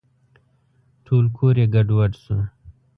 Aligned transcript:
ټول 1.05 1.25
کور 1.37 1.55
یې 1.61 1.65
ګډوډ 1.73 2.11
شو. 2.23 2.37